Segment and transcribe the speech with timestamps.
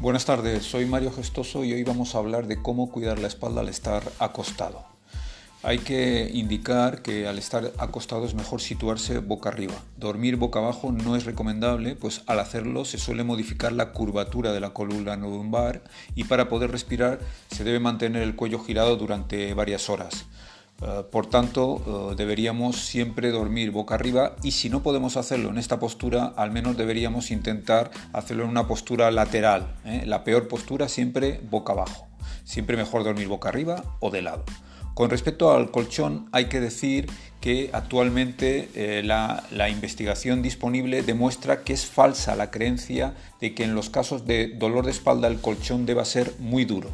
[0.00, 3.62] Buenas tardes, soy Mario Gestoso y hoy vamos a hablar de cómo cuidar la espalda
[3.62, 4.84] al estar acostado.
[5.64, 9.74] Hay que indicar que al estar acostado es mejor situarse boca arriba.
[9.96, 14.60] Dormir boca abajo no es recomendable, pues al hacerlo se suele modificar la curvatura de
[14.60, 15.82] la columna lumbar
[16.14, 17.18] y para poder respirar
[17.50, 20.26] se debe mantener el cuello girado durante varias horas.
[20.80, 25.58] Eh, por tanto, eh, deberíamos siempre dormir boca arriba y si no podemos hacerlo en
[25.58, 29.74] esta postura, al menos deberíamos intentar hacerlo en una postura lateral.
[29.84, 30.04] ¿eh?
[30.06, 32.06] La peor postura siempre boca abajo.
[32.44, 34.44] Siempre mejor dormir boca arriba o de lado.
[34.94, 37.08] Con respecto al colchón, hay que decir
[37.40, 38.68] que actualmente
[39.04, 44.26] la, la, investigación disponible demuestra que es falsa la creencia de que en los casos
[44.26, 46.90] de dolor de espalda el colchón deba ser muy duro.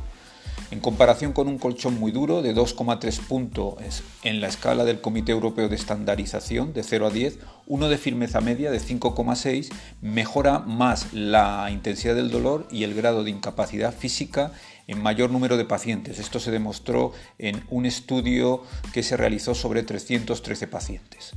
[0.75, 5.31] En comparación con un colchón muy duro de 2,3 puntos en la escala del Comité
[5.31, 7.39] Europeo de Estandarización de 0 a 10,
[7.69, 13.23] uno de firmeza media de 5,6 mejora más la intensidad del dolor y el grado
[13.23, 14.51] de incapacidad física
[14.89, 16.19] en mayor número de pacientes.
[16.19, 21.35] Esto se demostró en un estudio que se realizó sobre 313 pacientes.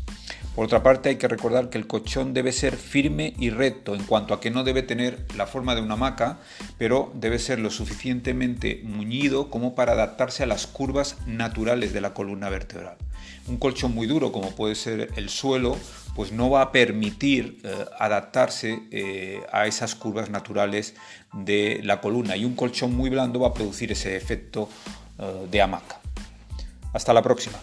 [0.58, 4.04] Por otra parte, hay que recordar que el colchón debe ser firme y recto en
[4.04, 6.40] cuanto a que no debe tener la forma de una hamaca,
[6.80, 12.16] pero debe ser lo suficientemente muñido como para adaptarse a las curvas naturales de la
[12.16, 12.98] columna vertebral.
[13.48, 15.78] Un colchón muy duro, como puede ser el suelo,
[16.16, 20.96] pues no va a permitir eh, adaptarse eh, a esas curvas naturales
[21.34, 24.70] de la columna y un colchón muy blando va a producir ese efecto
[25.20, 26.00] eh, de hamaca.
[26.94, 27.60] Hasta la próxima.